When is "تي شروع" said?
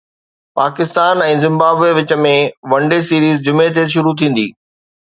3.79-4.15